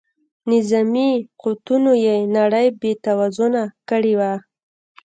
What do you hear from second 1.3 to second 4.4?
قوتونو یې نړۍ بې توازونه کړې وه.